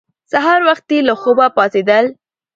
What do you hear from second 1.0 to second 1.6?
له خوبه